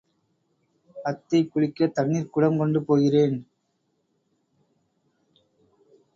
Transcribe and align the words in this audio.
அத்தை 0.95 1.41
குளிக்கத் 1.45 1.93
தண்ணீர்க் 1.93 2.33
குடம் 2.33 2.57
கொண்டு 2.57 2.81
போகிறேன். 2.83 3.37